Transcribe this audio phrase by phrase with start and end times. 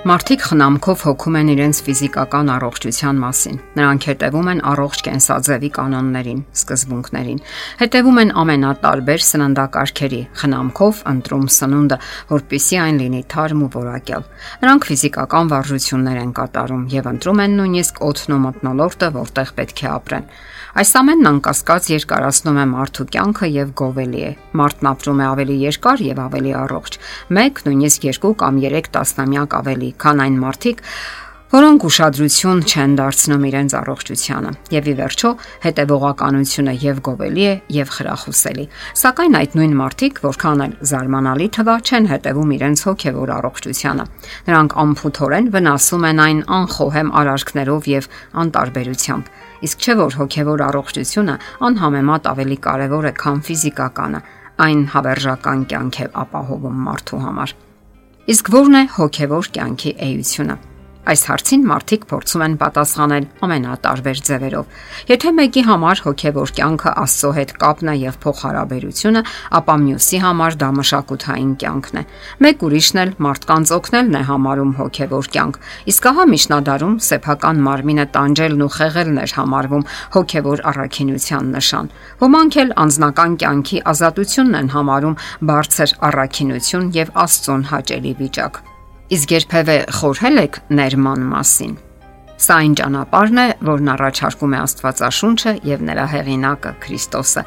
[0.00, 7.42] Մարդիկ խնամքով հոգում են իրենց ֆիզիկական առողջության մասին։ Նրանք հետևում են առողջ կենսաձևի կանոններին, սկզբունքներին։
[7.82, 11.98] Հետևում են ամենատարբեր սննդակարգերի, խնամքով ընտրում սնունդը,
[12.32, 14.24] որpիսի այն լինի թարմ ու որակյալ։
[14.64, 19.92] Նրանք ֆիզիկական վարժություններ են կատարում եւ ընտրում են նույնիսկ օդն ու մթնոլորտը, որտեղ պետք է
[20.00, 20.32] ապրեն։
[20.70, 24.28] Այս ամենն անկասկած երկարացնում է մարդու կյանքը եւ գովելի է։
[24.60, 26.98] Մարդն ապրում է ավելի երկար եւ ավելի առողջ։
[27.34, 30.84] 1, նույնիսկ 2 կամ 3 տասնամյակ ավելի քան այն մարդիկ,
[31.50, 35.30] որոնք ուշադրություն չեն դարձնում իրենց առողջությանը։ Եվ ի վերջո,
[35.66, 38.66] հետևողականությունը եւ գովելի է եւ խրախուսելի։
[39.02, 44.04] Սակայն այդ նույն մարդիկ, որքան էլ զարմանալի թվա, չեն հետևում իրենց հոգեվոր առողջությանը։
[44.46, 48.10] Նրանք ամփոփորեն վնասում են այն անխոհեմ արարքներով եւ
[48.46, 51.34] անտարբերությամբ։ Իսկ չէ որ հոգեվոր առողջությունը
[51.68, 54.20] անհամեմատ ավելի կարևոր է, քան ֆիզիկականը։
[54.64, 57.54] Այն հավերժական կյանք է ապահովում մարդու համար։
[58.30, 60.56] Իսկ ո՞րն է հոգևոր կյանքի էությունը։
[61.10, 67.54] Այս հարցին մարդիկ փորձում են պատասխանել ամենատարբեր ձևերով։ Եթե մեկի համար հոգևոր կյանքը Աստծո հետ
[67.64, 69.22] կապն է եւ փոխհարաբերությունը,
[69.58, 72.04] ապա մյուսի համար դա մշակութային կյանքն է։
[72.46, 78.64] Մեկ ուրիշն էլ մարդկանց օգնելն է համարում հոգևոր կյանք։ Իսկ ահա միջնադարում սեփական մարմինը տանջելն
[78.70, 85.98] ու խեղելն էր համարվում հոգևոր առաքինության նշան։ Ոմանք էլ անznական կյանքի ազատությունն են համարում բարձր
[86.10, 88.66] առաքինություն եւ Աստծուն հաճելի վիճակ։
[89.10, 91.70] Իսկ երբևէ խորհել եք ներման մասին։
[92.40, 97.42] Սա այն ճանապարհն է, որն առաջարկում է Աստվածաշունչը եւ նրա հեղինակը Քրիստոսը։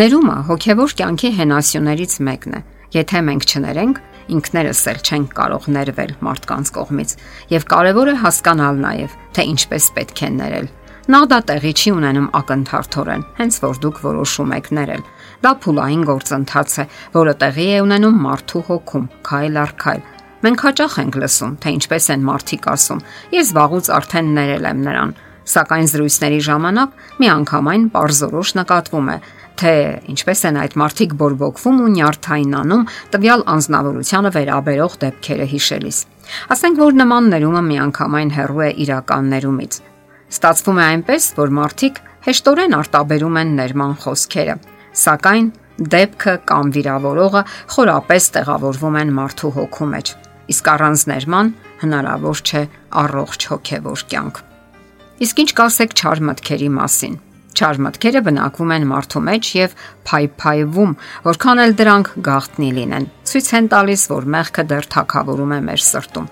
[0.00, 2.60] Ներումը հոգեվոր կյանքի հենասյուներից մեկն է։
[2.98, 4.00] Եթե մենք չներենք,
[4.34, 7.14] ինքներս էլ չենք կարող ներվել մարդկանց կողմից,
[7.54, 10.68] եւ կարեւոր է հասկանալ նաեւ, թե ինչպես պետք է ներել։
[11.04, 15.02] Նա դա տեղի չի ունենում ակնթարթորեն, հենց որ դուք որոշում եք ներել։
[15.44, 20.02] Դա փուլային գործընթաց է, որը տեղի է ունենում մարդու հոգում, քայլ առ քայլ,
[20.44, 22.98] Մենք հաճախ ենք լսում, թե ինչպես են մարդիկ ասում։
[23.32, 25.12] Ես վաղուց արդեն ներել եմ նրան,
[25.48, 29.16] սակայն զրույցների ժամանակ միանգամայն པարզորոշ նկատվում է,
[29.60, 29.72] թե
[30.14, 32.84] ինչպես են այդ մարդիկ բորբոքվում ու նյարդայնանում
[33.14, 35.98] տվյալ անznավորությանը վերաբերող դեպքերը հիշելիս։
[36.52, 39.80] Ասենք որ նման ներումը միանգամայն հեռու է իրական ներումից։
[40.34, 44.58] Ստացվում է այնպես, որ մարդիկ հեշտորեն արտաբերում են ներման խոսքերը,
[45.04, 45.48] սակայն
[45.94, 50.14] դեպքը կամ վիրավորողը խորապես տեղավորվում են մարդու հոգու մեջ
[50.52, 51.52] իսկ առանց ներման
[51.84, 52.62] հնարավոր չէ
[53.04, 54.40] առողջ հոգևոր կյանք։
[55.24, 57.18] Իսկ ինչ կասեք չար մտքերի մասին։
[57.54, 59.74] Չար մտքերը բնակվում են մարդու մեջ եւ
[60.10, 60.94] փայփայվում,
[61.28, 66.26] որքան էլ դրանք գաղտնի լինեն։ Ցույց են տալիս, որ մեղքը դեռ թակավորում է մեր սրտում։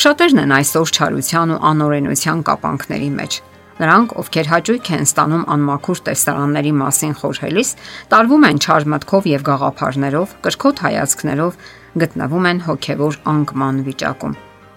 [0.00, 3.38] Շատերն են այսօր չարության ու անօրենության կապանքների մեջ։
[3.76, 7.70] Նրանք, ովքեր հաճույք են ստանում անմաքուր տեսարանների մասին խորհելիս,
[8.08, 11.58] տարվում են չար մտքով եւ գաղափարներով, կրկոտ հայացքներով,
[12.00, 14.36] գտնվում են հոգևոր անկման վիճակում։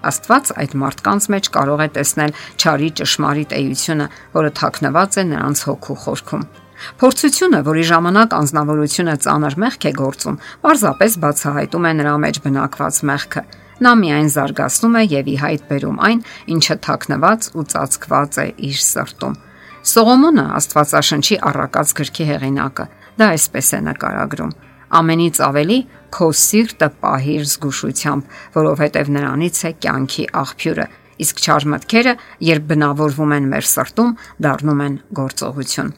[0.10, 5.98] Աստված այդ մարդկանց մեջ կարող է տեսնել ճարի ճշմարիտ էությունը, որը թաքնված է նրանց հոգու
[6.04, 6.46] խորքում։
[7.00, 13.44] Փորձությունը, որի ժամանակ անznավորությունը ծանր մեղք է գործում, պարզապես բացահայտում է նրա մեջ բնակված մեղքը։
[13.84, 16.24] Նա միայն զարգացնում է եւ ի հայտ բերում այն,
[16.56, 19.38] ինչը թաքնված ու ծածկված է իր սրտում։
[19.90, 24.58] Սողոմոնը Աստվածաշնչի առակած գրքի հեղինակը դա այսպես է նկարագրում
[24.98, 25.78] ամենից ավելի
[26.16, 30.86] քո սիրտը պահիր զգուշությամբ, որովհետև նրանից է կյանքի աղբյուրը։
[31.20, 32.14] Իսկ չար մտքերը,
[32.50, 34.14] երբ բնավորվում են մեր սրտում,
[34.46, 35.92] դառնում են գործողություն։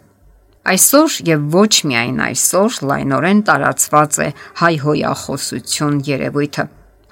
[0.71, 4.29] Այսօր եւ ոչ միայն այսօր լայնորեն տարածված է
[4.61, 6.65] հայհոյախոսություն երևույթը։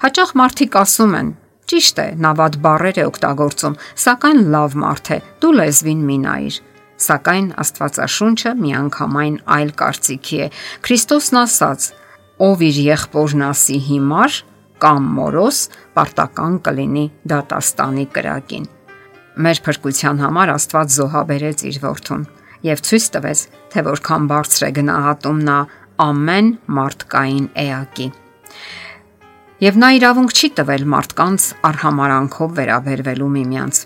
[0.04, 1.30] Հաճախ մարդիկ ասում են.
[1.70, 6.56] Ճիշտ է, նա ված բարեր է օգտագործում, սակայն լավ մարդ է։ Դու լեզվին մի նայիր
[7.00, 10.48] Սակայն Աստվածաշունչը միանգամայն այլ կարծիքի է։
[10.84, 11.90] Քրիստոսն ասաց.
[12.40, 14.36] ով իր եղբորն ասի հիմար
[14.80, 15.58] կամ մորոս,
[15.92, 18.64] պարտական կլինի դատաստանի կրակին։
[19.44, 22.24] Մեր փրկության համար Աստված զոհաբերեց իր որդուն
[22.64, 23.42] եւ ցույց տվեց,
[23.72, 25.58] թե որքան բարձր է գնահատում նա
[26.00, 28.08] ամեն մարդկային էակի։
[29.60, 33.80] Եվ նա իրավունք չի տվել մարդկանց արհամարանքով վերաբերվելու միմյանց։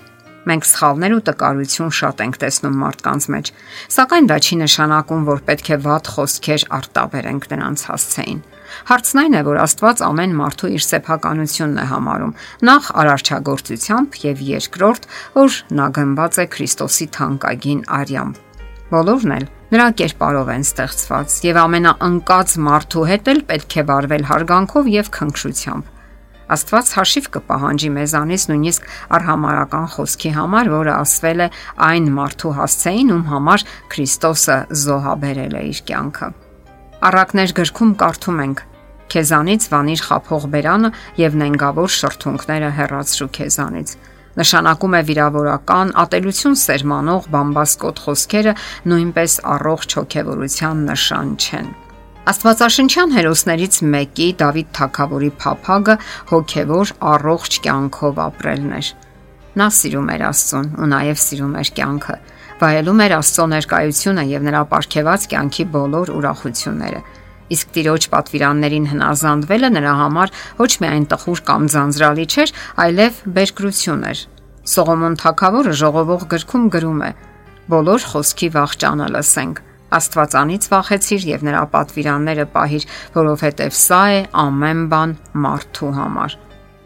[0.45, 3.51] Մենք սխալներ ու տկարություն շատ ենք տեսնում մարդկանց մեջ,
[3.95, 8.43] սակայն դա չի նշանակում, որ պետք է ված խոսքեր արտաբերենք նրանց հասցեին։
[8.89, 12.33] Հարցն այն է, որ Աստված ամեն մարդու իր սեփականությունն է համարում։
[12.69, 15.09] Նախ արարչագործությամբ եւ երկրորդ,
[15.39, 18.43] որ նա գնված է Քրիստոսի թանկագին արյամբ։
[18.95, 24.91] Բոլորն էլ նրա կերպարով են ստեղծված եւ ամենաընկած մարդու հետ էլ պետք է վարվել հարգանքով
[24.95, 25.94] եւ քնքշությամբ։
[26.55, 31.49] Աստված հաշիվ կպահանջի մեզանից նույնիսկ արհամարական խոսքի համար, որը ասվել է
[31.89, 36.29] այն մարդու հասցեին, ում համար Քրիստոսը զոհաբերել է իր կյանքը։
[37.09, 38.65] Առակներ գրքում կարդում ենք.
[39.15, 43.97] Քեզանից վանիր խափող բերանը եւ նենգավոր շրթունքները հեռացրու քեզանից
[44.41, 48.57] նշանակում է վիրավորական ատելություն սերմանող բամբասկոտ խոսքերը
[48.91, 51.73] նույնպես առողջ հոգեվորության նշան չեն։
[52.25, 55.95] Աստվածաշնչյան հերոսներից մեկի Դավիթ Թագավորի փափագը
[56.31, 58.89] հոգևոր առողջ կյանքով ապրելն էր։
[59.61, 62.17] Նա սիրում էր Աստծուն ու նաև սիրում էր կյանքը,
[62.63, 67.05] վայելում էր Աստծո ներկայությունը եւ նրա ապարքեված կյանքի բոլոր ուրախությունները։
[67.55, 70.35] Իսկ տիրոջ պատվիրաններին հնազանդվելը նրա համար
[70.65, 72.55] ոչ միայն տխուր կամ ձանձրալի չէր,
[72.89, 74.25] այլև բերկրություն էր։
[74.65, 77.15] Սողոմոն Թագավորը ժողովող գրքում գրում է.
[77.69, 79.65] Բոլոր խոսքի վախճանը լսենք
[79.99, 82.89] Աստվածանից վախեցիր եւ նրա պատվիրանները պահիր,
[83.19, 85.15] որովհետեւ սա է ամեն բան
[85.45, 86.39] մարդու համար։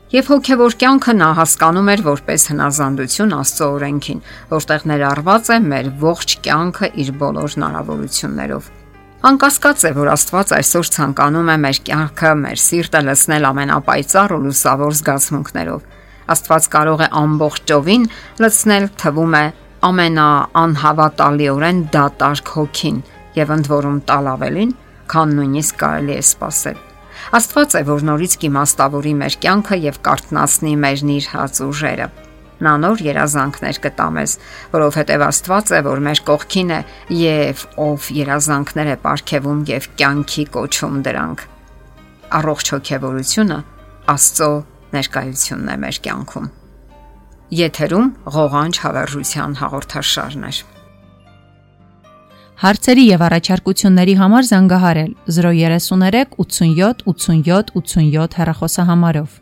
[0.09, 4.21] Եվ հոգևոր կյանքը նա հասկանում էր որպես հնազանդություն Աստծո օրենքին,
[4.55, 8.71] որտեղ ներառված է մեր ողջ կյանքը իր բոլոր հնարավորություններով։
[9.29, 14.97] Անկասկած է, որ Աստված այսօր ցանկանում է մեր կյանքը, մեր սիրտը լցնել ամենապայծառ ու լուսավոր
[14.99, 15.87] զգացմունքներով։
[16.39, 18.05] Աստված կարող է ամբողջովին
[18.45, 19.45] լցնել թվում է
[19.87, 22.97] ամենաանհավատալիորեն դատարկ հոգին
[23.39, 24.73] եւ ընդ որում տալ ավելին,
[25.13, 26.81] քան նույնիսկ կարելի է սпасել։
[27.39, 32.09] Աստված է, որ նորից կիմաստավորի մեր կյանքը եւ կարտնացնի մեր նիրհած ուժերը։
[32.59, 34.35] Նա նոր երազանքներ կտա մեզ,
[34.75, 36.81] որովհետև Աստված է, որ մեր կողքին է
[37.15, 41.45] եւ ով երազանքներ է ապարգևում եւ կյանքի կոչում դրանք։
[42.43, 43.65] Առողջ հոգեվորությունը
[44.19, 44.55] Աստծո
[44.99, 46.57] ներկայությունն է մեր կյանքում։
[47.49, 50.51] Եթերում ղողանջ հավերժության հաղորդաշարն է։
[52.61, 59.39] Հարցերի եւ առաջարկությունների համար զանգահարել 033 87 87 87 հեռախոսահամարով։